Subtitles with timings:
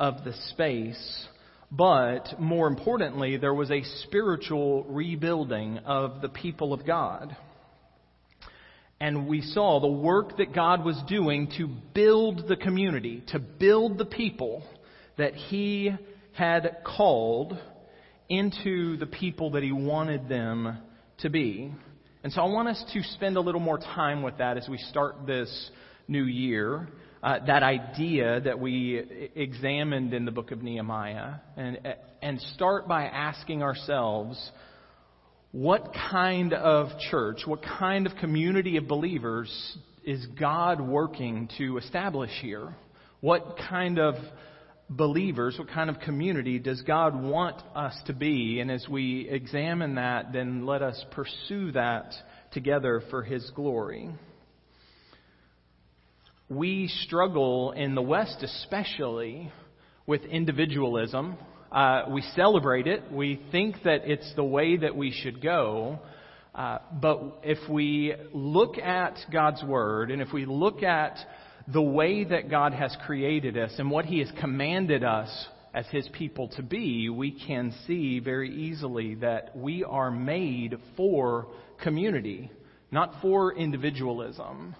[0.00, 1.28] of the space,
[1.70, 7.36] but more importantly, there was a spiritual rebuilding of the people of God.
[8.98, 13.98] And we saw the work that God was doing to build the community, to build
[13.98, 14.64] the people
[15.18, 15.92] that He
[16.32, 17.58] had called
[18.30, 20.78] into the people that He wanted them
[21.18, 21.72] to be.
[22.24, 24.78] And so I want us to spend a little more time with that as we
[24.78, 25.70] start this
[26.08, 26.88] new year.
[27.22, 31.78] Uh, that idea that we examined in the book of Nehemiah, and,
[32.22, 34.50] and start by asking ourselves,
[35.52, 39.50] what kind of church, what kind of community of believers
[40.02, 42.74] is God working to establish here?
[43.20, 44.14] What kind of
[44.88, 48.60] believers, what kind of community does God want us to be?
[48.60, 52.14] And as we examine that, then let us pursue that
[52.52, 54.08] together for His glory.
[56.50, 59.52] We struggle in the West, especially,
[60.04, 61.36] with individualism.
[61.70, 63.04] Uh, we celebrate it.
[63.12, 66.00] We think that it's the way that we should go.
[66.52, 71.18] Uh, but if we look at God's Word and if we look at
[71.72, 75.30] the way that God has created us and what He has commanded us
[75.72, 81.46] as His people to be, we can see very easily that we are made for
[81.80, 82.50] community,
[82.90, 84.74] not for individualism.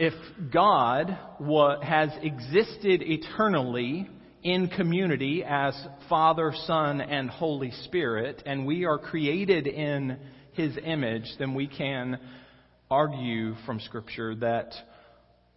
[0.00, 0.14] If
[0.52, 1.18] God
[1.82, 4.08] has existed eternally
[4.44, 5.74] in community as
[6.08, 10.20] Father, Son, and Holy Spirit, and we are created in
[10.52, 12.20] His image, then we can
[12.88, 14.72] argue from Scripture that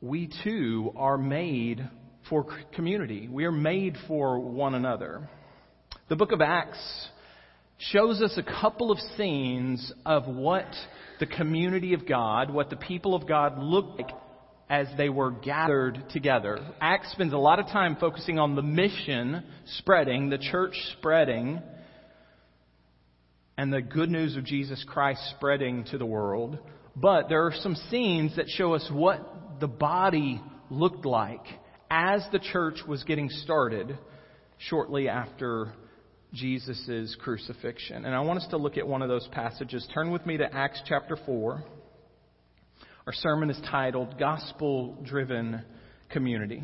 [0.02, 1.88] we too are made
[2.28, 3.28] for community.
[3.28, 5.30] We are made for one another.
[6.10, 7.10] The book of Acts
[7.78, 10.66] shows us a couple of scenes of what
[11.20, 14.10] the community of God, what the people of God looked like
[14.72, 16.58] as they were gathered together.
[16.80, 19.44] Acts spends a lot of time focusing on the mission
[19.80, 21.62] spreading, the church spreading,
[23.58, 26.58] and the good news of Jesus Christ spreading to the world.
[26.96, 31.44] But there are some scenes that show us what the body looked like
[31.90, 34.00] as the church was getting started
[34.58, 35.74] shortly after
[36.34, 38.06] Jesus' crucifixion.
[38.06, 39.86] And I want us to look at one of those passages.
[39.94, 41.62] Turn with me to Acts chapter 4.
[43.08, 45.64] Our sermon is titled Gospel Driven
[46.12, 46.62] Community.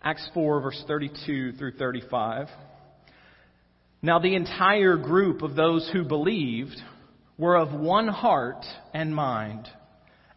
[0.00, 2.46] Acts 4, verse 32 through 35.
[4.00, 6.76] Now, the entire group of those who believed
[7.36, 9.66] were of one heart and mind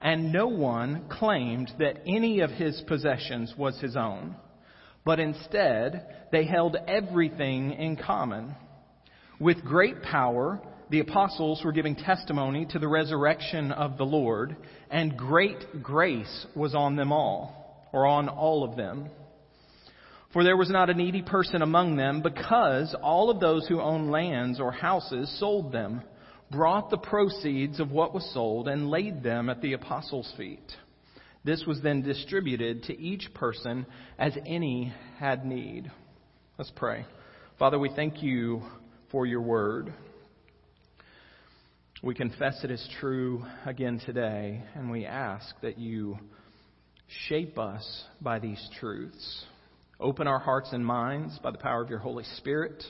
[0.02, 4.36] and no one claimed that any of his possessions was his own,
[5.06, 8.56] but instead they held everything in common.
[9.40, 10.60] With great power,
[10.90, 14.56] the apostles were giving testimony to the resurrection of the Lord,
[14.90, 19.10] and great grace was on them all, or on all of them.
[20.34, 24.12] For there was not a needy person among them, because all of those who owned
[24.12, 26.02] lands or houses sold them
[26.52, 30.72] brought the proceeds of what was sold and laid them at the apostles' feet.
[31.44, 33.86] This was then distributed to each person
[34.18, 35.92] as any had need.
[36.58, 37.06] Let's pray.
[37.60, 38.64] Father, we thank you
[39.12, 39.94] for your word.
[42.04, 46.20] We confess it is true again today, and we ask that you
[47.28, 49.46] shape us by these truths.
[50.00, 52.84] Open our hearts and minds by the power of your Holy Spirit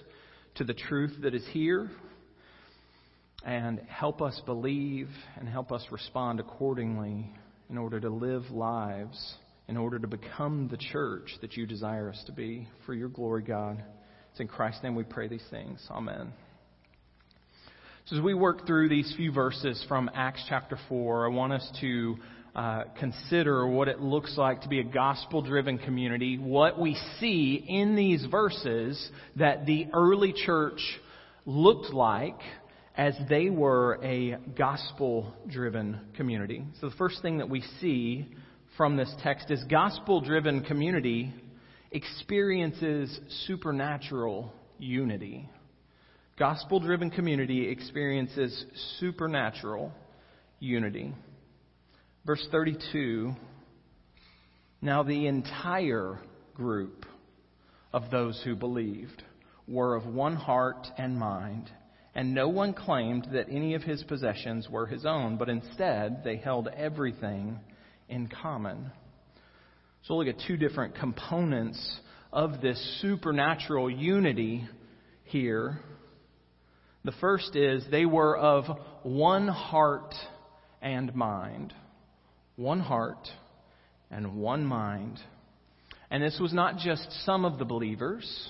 [0.56, 1.90] to the truth that is here
[3.46, 5.08] and help us believe
[5.40, 7.32] and help us respond accordingly
[7.70, 9.36] in order to live lives,
[9.70, 12.68] in order to become the church that you desire us to be.
[12.86, 13.82] For your glory, God.
[14.32, 15.80] It's in Christ's name we pray these things.
[15.90, 16.34] Amen.
[18.10, 21.70] So, as we work through these few verses from Acts chapter 4, I want us
[21.82, 22.16] to
[22.56, 27.66] uh, consider what it looks like to be a gospel driven community, what we see
[27.68, 30.80] in these verses that the early church
[31.46, 32.40] looked like
[32.96, 36.64] as they were a gospel driven community.
[36.80, 38.26] So, the first thing that we see
[38.78, 41.34] from this text is gospel driven community
[41.92, 45.50] experiences supernatural unity.
[46.38, 48.66] Gospel driven community experiences
[49.00, 49.92] supernatural
[50.60, 51.16] unity.
[52.28, 53.34] Verse 32
[54.80, 56.20] Now the entire
[56.54, 57.08] group
[57.92, 59.24] of those who believed
[59.68, 61.72] were of one heart and mind
[62.14, 66.38] and no one claimed that any of his possessions were his own, but instead they
[66.38, 67.60] held everything
[68.10, 68.92] in common.
[70.04, 72.00] So look at two different components
[72.32, 74.68] of this supernatural unity
[75.26, 75.80] here.
[77.08, 78.66] The first is they were of
[79.04, 80.14] one heart
[80.82, 81.74] and mind.
[82.58, 83.30] One heart
[84.12, 85.18] and one mind.
[86.12, 88.50] And this was not just some of the believers,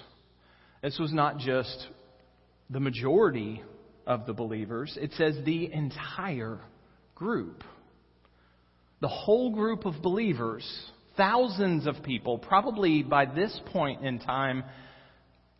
[0.81, 1.87] this was not just
[2.71, 3.61] the majority
[4.07, 4.97] of the believers.
[4.99, 6.57] It says the entire
[7.13, 7.63] group.
[9.01, 10.67] The whole group of believers,
[11.15, 14.63] thousands of people, probably by this point in time,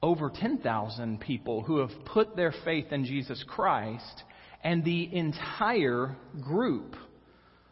[0.07, 4.23] over 10,000 people who have put their faith in Jesus Christ,
[4.63, 6.95] and the entire group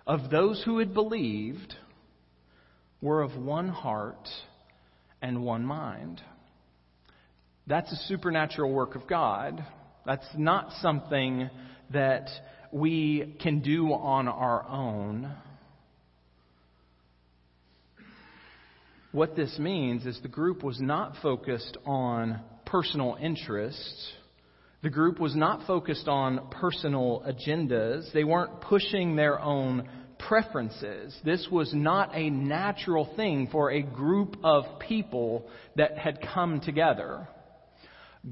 [0.05, 1.73] of those who had believed
[3.01, 4.27] were of one heart
[5.21, 6.21] and one mind.
[7.67, 9.65] That's a supernatural work of God.
[10.05, 11.49] That's not something
[11.91, 12.27] that
[12.69, 15.31] we can do on our own.
[19.15, 24.11] What this means is the group was not focused on personal interests.
[24.83, 28.11] The group was not focused on personal agendas.
[28.11, 29.87] They weren't pushing their own
[30.19, 31.17] preferences.
[31.23, 35.47] This was not a natural thing for a group of people
[35.77, 37.29] that had come together.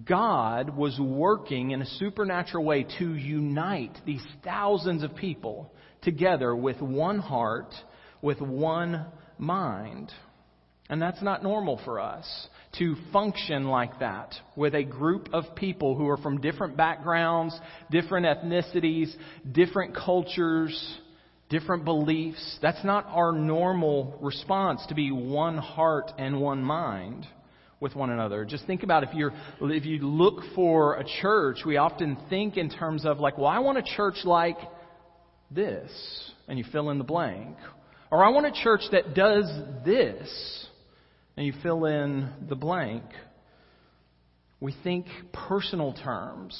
[0.03, 6.81] God was working in a supernatural way to unite these thousands of people together with
[6.81, 7.73] one heart,
[8.21, 9.05] with one
[9.37, 10.11] mind.
[10.89, 12.47] And that's not normal for us
[12.79, 17.57] to function like that with a group of people who are from different backgrounds,
[17.91, 19.13] different ethnicities,
[19.51, 20.97] different cultures,
[21.49, 22.57] different beliefs.
[22.61, 27.27] That's not our normal response to be one heart and one mind
[27.79, 28.43] with one another.
[28.43, 32.69] Just think about if you're if you look for a church, we often think in
[32.69, 34.57] terms of like, well, I want a church like
[35.51, 35.91] this,
[36.47, 37.55] and you fill in the blank.
[38.09, 39.45] Or I want a church that does
[39.85, 40.67] this
[41.35, 43.03] and you fill in the blank,
[44.59, 46.57] we think personal terms,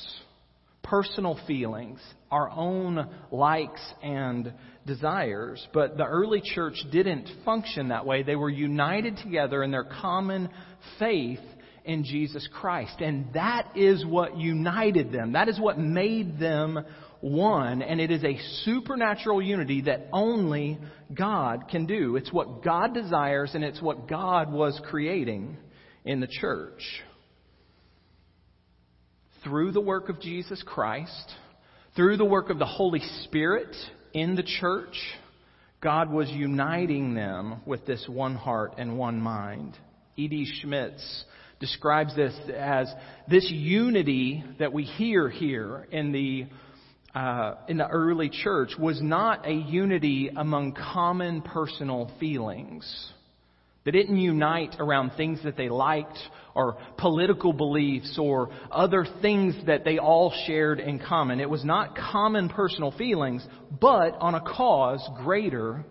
[0.82, 2.00] personal feelings,
[2.32, 4.54] our own likes and
[4.86, 5.66] desires.
[5.74, 8.24] But the early church didn't function that way.
[8.24, 10.50] They were united together in their common
[11.00, 11.40] faith
[11.86, 13.00] in Jesus Christ.
[13.00, 15.34] And that is what united them.
[15.34, 16.84] That is what made them
[17.24, 20.78] one, and it is a supernatural unity that only
[21.14, 22.18] God can do.
[22.18, 25.58] It's what God desires, and it's what God was creating
[26.04, 26.82] in the church.
[29.44, 31.34] Through the work of Jesus Christ,
[31.96, 33.74] through the work of the Holy Spirit
[34.14, 34.96] in the church,
[35.80, 39.78] God was uniting them with this one heart and one mind.
[40.18, 40.46] E.D.
[40.62, 41.24] Schmitz
[41.62, 42.94] describes this as
[43.30, 46.48] this unity that we hear here in the
[47.16, 53.12] uh, in the early church was not a unity among common personal feelings.
[53.86, 56.18] They didn't unite around things that they liked
[56.56, 61.40] or political beliefs or other things that they all shared in common.
[61.40, 63.46] It was not common personal feelings,
[63.82, 65.84] but on a cause greater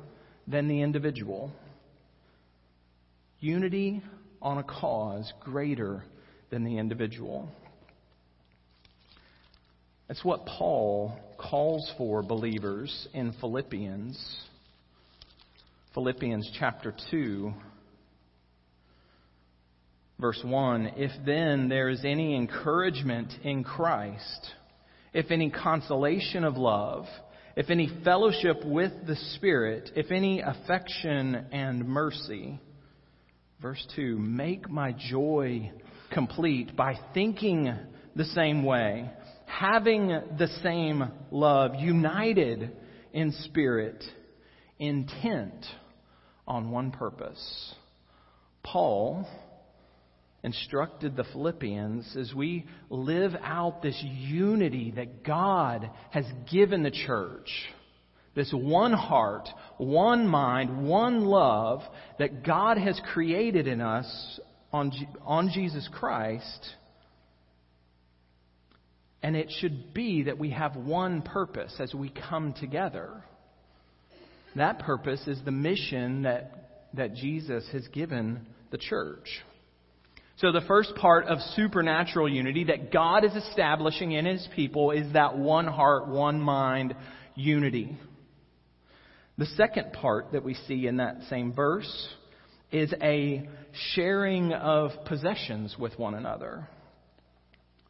[0.48, 1.52] than the individual.
[3.40, 4.02] Unity
[4.40, 6.02] on a cause greater
[6.50, 7.48] than the individual.
[10.08, 14.19] That's what Paul calls for believers in Philippians.
[15.94, 17.52] Philippians chapter 2,
[20.20, 20.93] verse 1.
[20.96, 24.50] If then there is any encouragement in Christ,
[25.12, 27.06] if any consolation of love,
[27.56, 32.58] if any fellowship with the Spirit, if any affection and mercy.
[33.60, 35.70] Verse 2 Make my joy
[36.12, 37.72] complete by thinking
[38.17, 39.10] the same way
[39.58, 42.70] having the same love, united
[43.12, 44.02] in spirit,
[44.78, 45.66] intent
[46.48, 47.74] on one purpose.
[48.64, 49.28] Paul
[50.42, 57.50] instructed the Philippians as we live out this unity that God has given the church.
[58.34, 61.82] This one heart, one mind, one love
[62.18, 64.40] that God has created in us
[64.72, 64.90] on,
[65.26, 66.74] on Jesus Christ
[69.22, 73.22] and it should be that we have one purpose as we come together.
[74.56, 79.29] That purpose is the mission that, that Jesus has given the church.
[80.36, 85.12] So, the first part of supernatural unity that God is establishing in His people is
[85.12, 86.96] that one heart, one mind
[87.34, 87.96] unity.
[89.38, 92.08] The second part that we see in that same verse
[92.72, 93.48] is a
[93.94, 96.69] sharing of possessions with one another.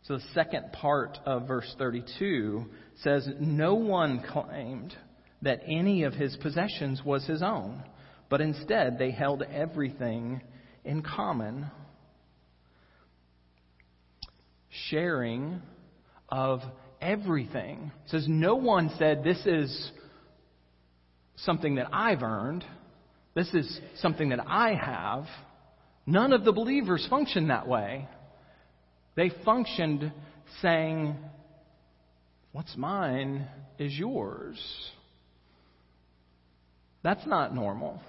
[0.05, 2.65] So the second part of verse 32
[3.03, 4.95] says, No one claimed
[5.43, 7.85] that any of his possessions was his own,
[8.29, 10.41] but instead they held everything
[10.85, 11.71] in common.
[14.89, 15.63] Sharing
[16.29, 16.61] of
[17.01, 17.93] everything.
[18.05, 19.93] It says, No one said, This is
[21.37, 22.65] something that I've earned.
[23.35, 25.27] This is something that I have.
[26.07, 28.09] None of the believers function that way.
[29.14, 30.12] They functioned
[30.61, 31.16] saying,
[32.52, 34.59] What's mine is yours.
[37.02, 38.00] That's not normal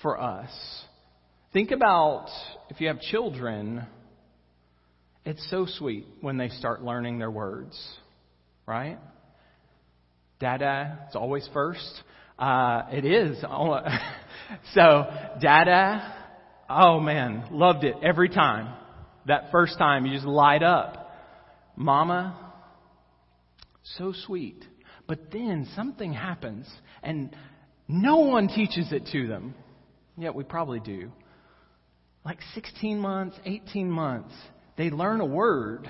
[0.00, 0.50] for us.
[1.52, 2.28] Think about
[2.70, 3.86] if you have children,
[5.24, 7.78] it's so sweet when they start learning their words,
[8.66, 8.98] right?
[10.40, 12.02] Dada, it's always first.
[12.38, 13.38] Uh, it is.
[14.74, 15.04] so,
[15.40, 16.14] Dada,
[16.70, 18.77] oh man, loved it every time.
[19.28, 21.12] That first time, you just light up.
[21.76, 22.36] Mama,
[23.96, 24.64] so sweet.
[25.06, 26.66] But then something happens,
[27.02, 27.34] and
[27.86, 29.54] no one teaches it to them.
[30.16, 31.12] Yet we probably do.
[32.24, 34.34] Like 16 months, 18 months,
[34.76, 35.88] they learn a word.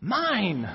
[0.00, 0.68] Mine.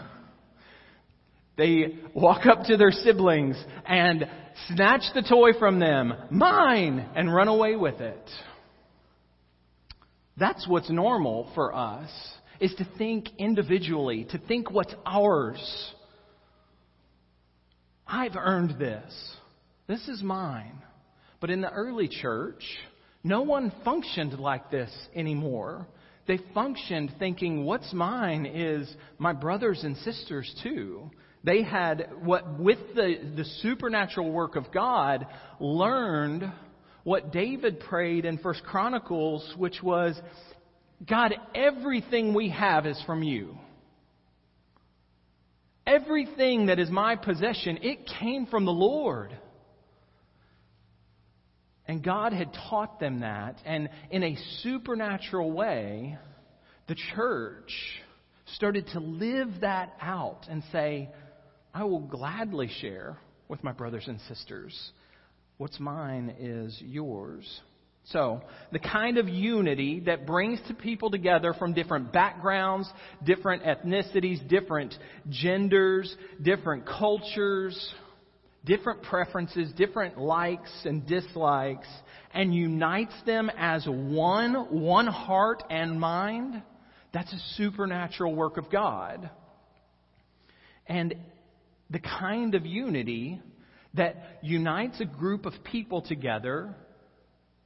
[1.58, 4.28] They walk up to their siblings and
[4.68, 6.14] snatch the toy from them.
[6.30, 7.10] Mine.
[7.16, 8.30] And run away with it.
[10.38, 12.10] That's what's normal for us,
[12.60, 15.94] is to think individually, to think what's ours.
[18.08, 19.14] I've earned this.
[19.88, 20.82] This is mine.
[21.40, 22.64] But in the early church,
[23.24, 25.88] no one functioned like this anymore.
[26.28, 31.12] They functioned thinking, what's mine is my brothers and sisters too.
[31.44, 35.28] They had what, with the, the supernatural work of God,
[35.60, 36.52] learned
[37.06, 40.20] what David prayed in First Chronicles, which was,
[41.08, 43.56] God, everything we have is from you.
[45.86, 49.38] Everything that is my possession, it came from the Lord.
[51.88, 53.62] And God had taught them that.
[53.66, 56.18] And in a supernatural way,
[56.88, 57.72] the church
[58.56, 61.12] started to live that out and say,
[61.72, 64.92] I will gladly share with my brothers and sisters.
[65.58, 67.62] What's mine is yours.
[68.10, 72.92] So, the kind of unity that brings to people together from different backgrounds,
[73.24, 74.94] different ethnicities, different
[75.30, 77.94] genders, different cultures,
[78.64, 81.88] different preferences, different likes and dislikes,
[82.34, 86.62] and unites them as one, one heart and mind,
[87.14, 89.30] that's a supernatural work of God.
[90.86, 91.16] And
[91.90, 93.42] the kind of unity
[93.96, 96.76] that unites a group of people together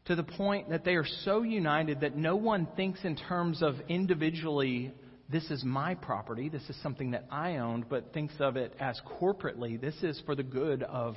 [0.05, 3.75] to the point that they are so united that no one thinks in terms of
[3.89, 4.91] individually,
[5.29, 8.99] this is my property, this is something that I owned, but thinks of it as
[9.21, 11.15] corporately, this is for the good of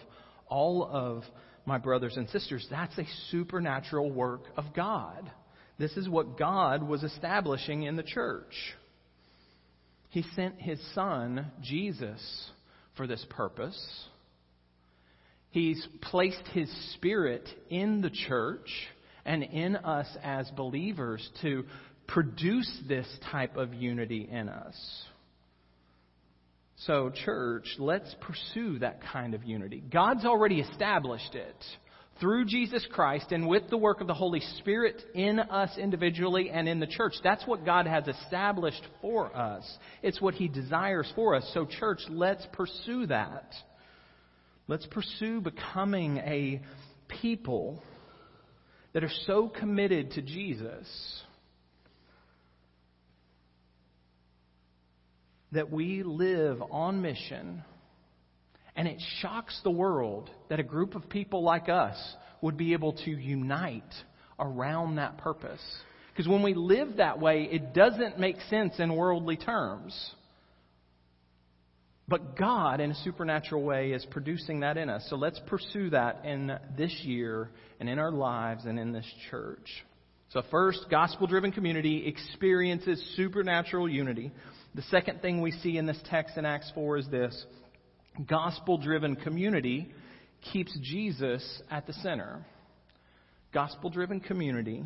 [0.49, 1.25] all of
[1.65, 2.67] my brothers and sisters.
[2.71, 5.31] That's a supernatural work of God.
[5.79, 8.53] This is what God was establishing in the church.
[10.11, 12.51] He sent his son, Jesus,
[12.97, 14.09] for this purpose.
[15.53, 18.69] He's placed His Spirit in the church
[19.25, 21.65] and in us as believers to
[22.09, 25.05] produce this type of unity in us.
[26.87, 29.83] So, church, let's pursue that kind of unity.
[29.93, 31.65] God's already established it
[32.19, 36.67] through Jesus Christ and with the work of the Holy Spirit in us individually and
[36.69, 37.13] in the church.
[37.23, 39.65] That's what God has established for us.
[40.03, 41.49] It's what He desires for us.
[41.55, 43.53] So, church, let's pursue that.
[44.69, 46.61] Let's pursue becoming a
[47.09, 47.83] people
[48.93, 50.87] that are so committed to Jesus
[55.53, 57.63] that we live on mission.
[58.75, 61.97] And it shocks the world that a group of people like us
[62.41, 63.83] would be able to unite
[64.39, 65.61] around that purpose.
[66.13, 69.95] Because when we live that way, it doesn't make sense in worldly terms.
[72.13, 75.03] But God, in a supernatural way, is producing that in us.
[75.09, 77.49] So let's pursue that in this year
[77.81, 79.67] and in our lives and in this church.
[80.29, 84.31] So, first, gospel driven community experiences supernatural unity.
[84.75, 87.47] The second thing we see in this text in Acts 4 is this
[88.29, 89.91] gospel driven community
[90.53, 92.45] keeps Jesus at the center.
[93.55, 94.85] Gospel driven community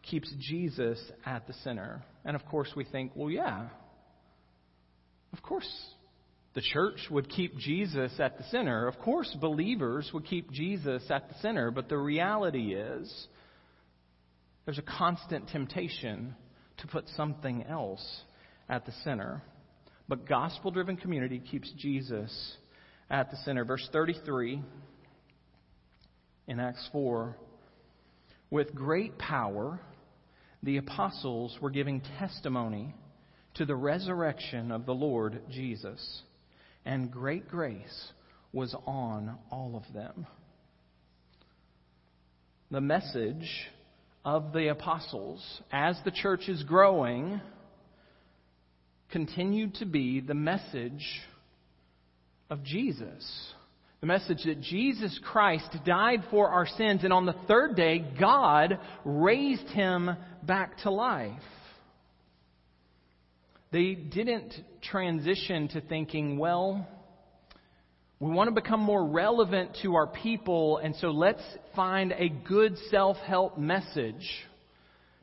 [0.00, 2.02] keeps Jesus at the center.
[2.24, 3.68] And of course, we think, well, yeah,
[5.34, 5.68] of course
[6.56, 8.88] the church would keep Jesus at the center.
[8.88, 13.26] Of course, believers would keep Jesus at the center, but the reality is
[14.64, 16.34] there's a constant temptation
[16.78, 18.22] to put something else
[18.70, 19.42] at the center.
[20.08, 22.56] But gospel driven community keeps Jesus
[23.10, 23.66] at the center.
[23.66, 24.62] Verse 33
[26.48, 27.36] in Acts 4
[28.50, 29.78] With great power,
[30.62, 32.94] the apostles were giving testimony
[33.56, 36.22] to the resurrection of the Lord Jesus
[36.86, 38.12] and great grace
[38.52, 40.26] was on all of them.
[42.70, 43.48] the message
[44.24, 45.40] of the apostles
[45.70, 47.40] as the church is growing
[49.10, 51.04] continued to be the message
[52.50, 53.52] of Jesus.
[54.00, 58.78] The message that Jesus Christ died for our sins, and on the third day, God
[59.04, 60.10] raised him
[60.42, 61.40] back to life.
[63.72, 66.86] They didn't transition to thinking, well,
[68.20, 71.42] we want to become more relevant to our people, and so let's
[71.74, 74.26] find a good self help message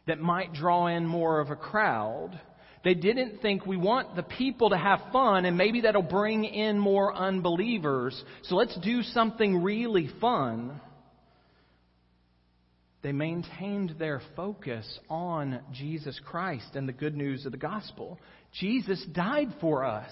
[0.05, 2.39] that might draw in more of a crowd.
[2.83, 6.77] They didn't think we want the people to have fun and maybe that'll bring in
[6.77, 8.21] more unbelievers.
[8.43, 10.81] So let's do something really fun.
[13.03, 18.17] They maintained their focus on Jesus Christ and the good news of the gospel.
[18.53, 20.11] Jesus died for us.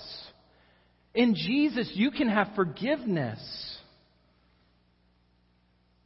[1.14, 3.40] In Jesus, you can have forgiveness.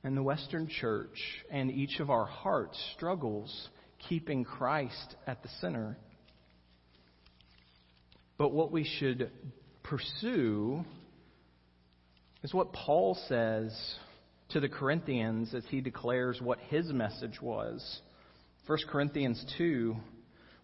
[0.03, 1.17] And the Western church
[1.51, 3.69] and each of our hearts struggles
[4.07, 5.97] keeping Christ at the center.
[8.37, 9.31] But what we should
[9.81, 10.85] pursue
[12.43, 13.75] is what Paul says
[14.49, 18.01] to the Corinthians as he declares what his message was.
[18.67, 19.95] 1 Corinthians 2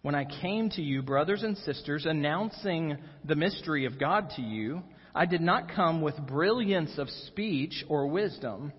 [0.02, 4.82] When I came to you, brothers and sisters, announcing the mystery of God to you,
[5.14, 8.72] I did not come with brilliance of speech or wisdom.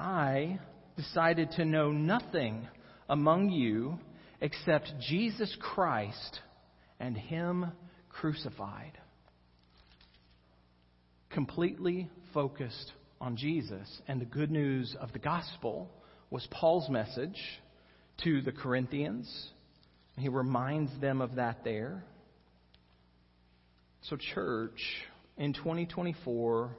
[0.00, 0.58] I
[0.96, 2.66] decided to know nothing
[3.08, 3.98] among you
[4.40, 6.40] except Jesus Christ
[6.98, 7.72] and Him
[8.08, 8.98] crucified.
[11.30, 15.90] Completely focused on Jesus and the good news of the gospel
[16.30, 17.38] was Paul's message
[18.24, 19.50] to the Corinthians.
[20.16, 22.04] He reminds them of that there.
[24.02, 24.80] So, church,
[25.36, 26.70] in 2024,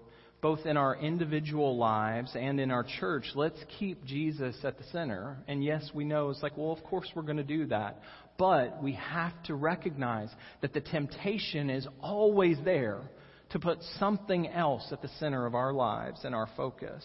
[0.42, 5.38] both in our individual lives and in our church, let's keep Jesus at the center.
[5.48, 8.02] And yes, we know it's like, well, of course we're going to do that.
[8.38, 10.30] But we have to recognize
[10.62, 13.02] that the temptation is always there
[13.52, 17.04] to put something else at the center of our lives and our focus.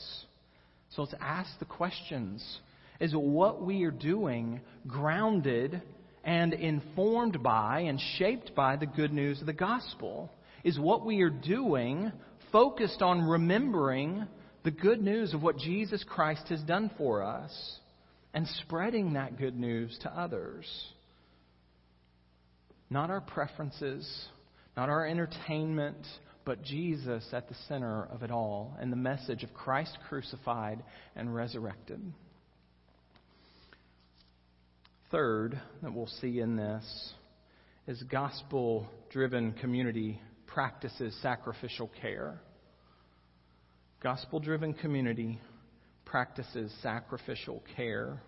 [0.91, 2.61] So let's ask the questions.
[3.01, 5.83] Is what we are doing grounded
[6.23, 10.31] and informed by and shaped by the good news of the gospel?
[10.63, 12.13] Is what we are doing
[12.53, 14.27] focused on remembering
[14.63, 17.79] the good news of what Jesus Christ has done for us
[18.33, 20.67] and spreading that good news to others?
[22.91, 24.09] Not our preferences,
[24.77, 26.07] not our entertainment,
[26.45, 30.83] but Jesus at the center of it all and the message of Christ crucified
[31.17, 32.01] and resurrected.
[35.11, 37.13] Third, that we'll see in this
[37.87, 42.41] is gospel driven community practices sacrificial care.
[44.03, 45.41] Gospel driven community
[46.05, 48.21] practices sacrificial care.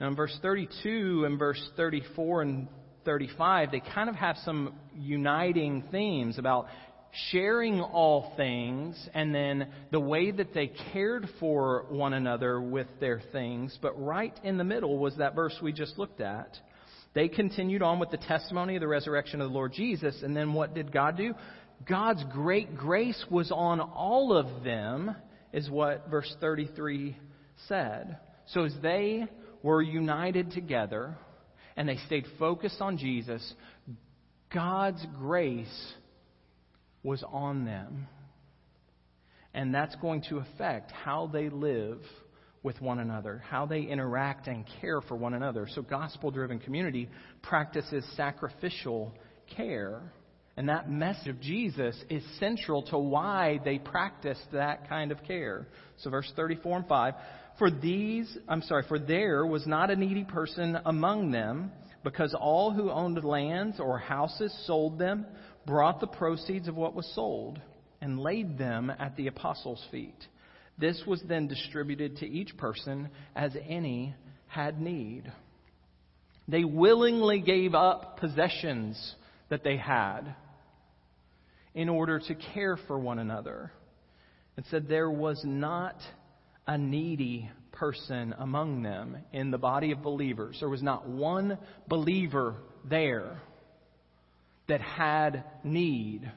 [0.00, 2.68] Now, in verse 32 and verse 34 and
[3.06, 6.66] 35, they kind of have some uniting themes about
[7.30, 13.22] sharing all things and then the way that they cared for one another with their
[13.32, 13.78] things.
[13.80, 16.58] But right in the middle was that verse we just looked at.
[17.14, 20.22] They continued on with the testimony of the resurrection of the Lord Jesus.
[20.22, 21.32] And then what did God do?
[21.88, 25.16] God's great grace was on all of them,
[25.52, 27.16] is what verse 33
[27.68, 28.18] said.
[28.48, 29.26] So as they
[29.62, 31.16] were united together
[31.76, 33.54] and they stayed focused on Jesus,
[34.52, 35.92] God's grace
[37.02, 38.08] was on them.
[39.52, 42.00] And that's going to affect how they live
[42.62, 45.68] with one another, how they interact and care for one another.
[45.74, 47.08] So, gospel driven community
[47.42, 49.14] practices sacrificial
[49.54, 50.00] care.
[50.58, 55.68] And that message of Jesus is central to why they practiced that kind of care.
[55.98, 57.14] So, verse 34 and 5
[57.58, 61.72] for these, I'm sorry, for there was not a needy person among them,
[62.04, 65.26] because all who owned lands or houses sold them,
[65.66, 67.60] brought the proceeds of what was sold,
[68.00, 70.26] and laid them at the apostles' feet.
[70.78, 74.14] This was then distributed to each person as any
[74.46, 75.32] had need.
[76.48, 79.14] They willingly gave up possessions
[79.48, 80.34] that they had
[81.74, 83.72] in order to care for one another.
[84.56, 85.96] It said there was not
[86.66, 90.56] a needy person among them in the body of believers.
[90.60, 93.40] There was not one believer there
[94.68, 96.30] that had need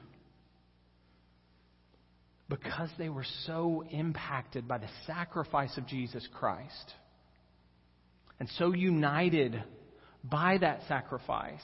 [2.48, 6.94] because they were so impacted by the sacrifice of Jesus Christ
[8.38, 9.62] and so united
[10.24, 11.60] by that sacrifice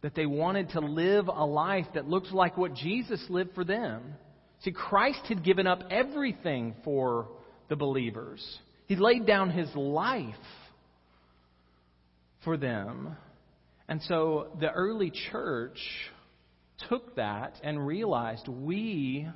[0.00, 4.14] that they wanted to live a life that looked like what Jesus lived for them
[4.62, 7.28] See, Christ had given up everything for
[7.68, 8.42] the believers.
[8.86, 10.34] He laid down his life
[12.44, 13.16] for them.
[13.88, 15.78] And so the early church
[16.88, 19.28] took that and realized we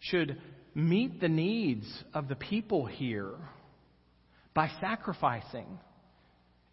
[0.00, 0.40] should
[0.74, 3.34] meet the needs of the people here
[4.54, 5.78] by sacrificing.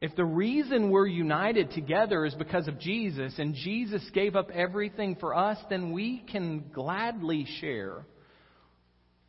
[0.02, 5.18] If the reason we're united together is because of Jesus and Jesus gave up everything
[5.20, 8.06] for us, then we can gladly share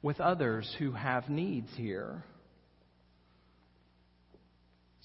[0.00, 2.24] with others who have needs here.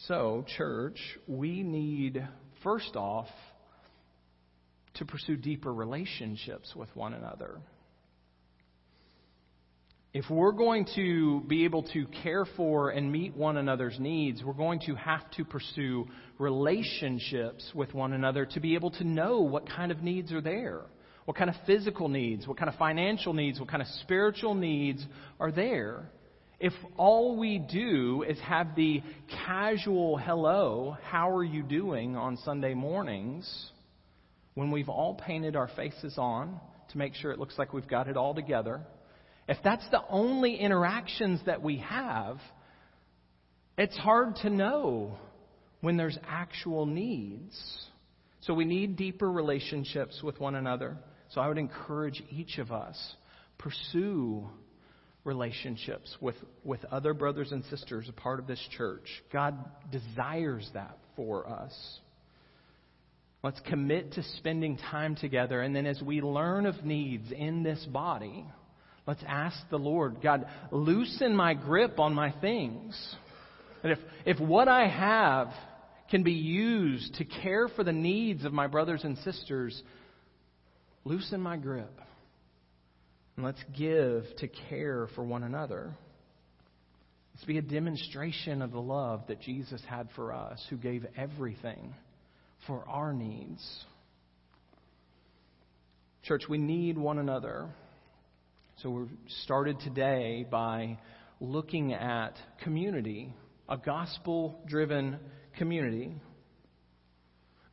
[0.08, 2.28] So, church, we need,
[2.64, 3.28] first off,
[4.96, 7.60] to pursue deeper relationships with one another.
[10.16, 14.54] If we're going to be able to care for and meet one another's needs, we're
[14.54, 16.08] going to have to pursue
[16.40, 20.84] relationships with one another to be able to know what kind of needs are there.
[21.26, 25.06] What kind of physical needs, what kind of financial needs, what kind of spiritual needs
[25.38, 26.10] are there.
[26.62, 29.04] If all we do is have the
[29.46, 33.70] casual hello, how are you doing on Sunday mornings,
[34.54, 36.58] when we've all painted our faces on
[36.92, 38.80] to make sure it looks like we've got it all together,
[39.48, 42.40] if that's the only interactions that we have,
[43.78, 45.18] it's hard to know
[45.82, 47.56] when there's actual needs.
[48.42, 50.98] So we need deeper relationships with one another.
[51.30, 52.98] So I would encourage each of us
[53.58, 54.48] pursue
[55.24, 59.08] relationships with, with other brothers and sisters a part of this church.
[59.34, 59.58] God
[59.92, 61.74] desires that for us.
[63.44, 65.62] Let's commit to spending time together.
[65.62, 68.46] And then as we learn of needs in this body,
[69.08, 73.16] Let's ask the Lord, God, loosen my grip on my things.
[73.84, 75.50] That if, if what I have
[76.10, 79.82] can be used to care for the needs of my brothers and sisters,
[81.04, 82.00] loosen my grip.
[83.36, 85.94] And let's give to care for one another.
[87.34, 91.94] Let's be a demonstration of the love that Jesus had for us, who gave everything
[92.66, 93.62] for our needs.
[96.24, 97.68] Church, we need one another.
[98.84, 99.06] So we
[99.44, 101.00] started today by
[101.40, 103.34] looking at community,
[103.70, 105.18] a gospel driven
[105.58, 106.12] community.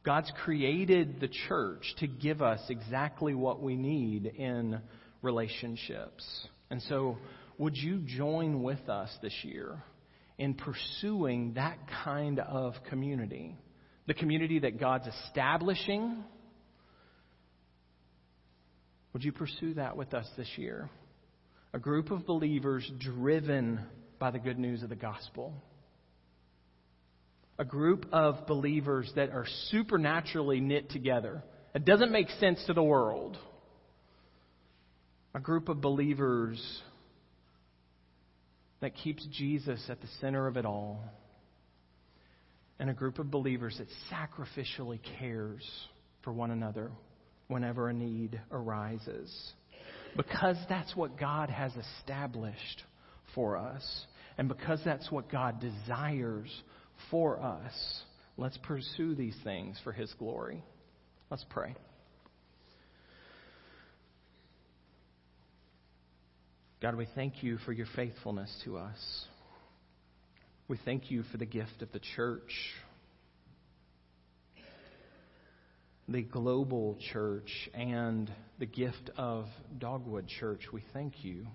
[0.05, 4.81] God's created the church to give us exactly what we need in
[5.23, 6.25] relationships.
[6.71, 7.19] And so,
[7.59, 9.83] would you join with us this year
[10.39, 13.57] in pursuing that kind of community?
[14.07, 16.23] The community that God's establishing
[19.13, 20.89] would you pursue that with us this year?
[21.75, 23.81] A group of believers driven
[24.19, 25.55] by the good news of the gospel.
[27.59, 31.43] A group of believers that are supernaturally knit together.
[31.75, 33.37] It doesn't make sense to the world.
[35.35, 36.61] A group of believers
[38.81, 41.03] that keeps Jesus at the center of it all.
[42.79, 45.63] And a group of believers that sacrificially cares
[46.23, 46.91] for one another
[47.53, 49.53] whenever a need arises.
[50.17, 52.83] Because that's what God has established
[53.35, 56.51] for us, and because that's what God desires
[57.11, 57.73] for us,
[58.37, 60.63] let's pursue these things for His glory.
[61.31, 61.75] Let's pray.
[66.83, 69.25] God, we thank you for your faithfulness to us.
[70.69, 72.51] We thank you for the gift of the church.
[76.09, 79.47] The global church and the gift of
[79.79, 81.47] Dogwood Church, we thank you.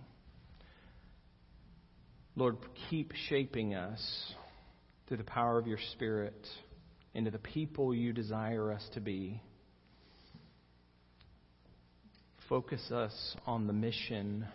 [2.35, 2.57] Lord,
[2.89, 4.33] keep shaping us
[5.07, 6.47] through the power of your Spirit
[7.13, 9.41] into the people you desire us to be.
[12.47, 14.45] Focus us on the mission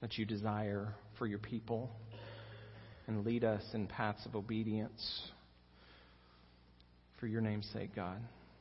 [0.00, 1.90] that you desire for your people
[3.06, 5.22] and lead us in paths of obedience.
[7.20, 8.18] For your name's sake, God.